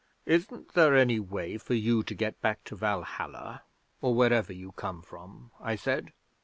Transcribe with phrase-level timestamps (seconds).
[0.25, 3.61] '"Isn't there any way for you to get back to Valhalla,
[4.01, 6.11] or wherever you come from?" I said.